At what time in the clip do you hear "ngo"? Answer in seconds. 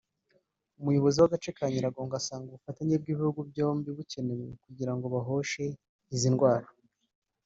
4.95-5.05